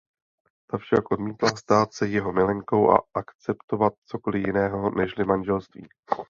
Ta 0.71 0.77
však 0.77 1.11
odmítla 1.11 1.49
stát 1.49 1.93
se 1.93 2.07
jeho 2.07 2.33
milenkou 2.33 2.89
a 2.91 3.01
akceptovat 3.13 3.93
cokoli 4.05 4.39
jiného 4.39 4.89
nežli 4.89 5.25
manželství. 5.25 5.87